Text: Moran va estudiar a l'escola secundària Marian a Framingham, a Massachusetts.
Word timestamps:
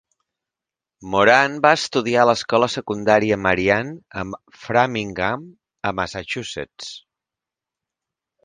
Moran 1.15 1.57
va 1.65 1.73
estudiar 1.79 2.23
a 2.23 2.27
l'escola 2.29 2.69
secundària 2.77 3.39
Marian 3.49 3.91
a 4.23 4.25
Framingham, 4.63 5.47
a 5.91 5.95
Massachusetts. 6.01 6.91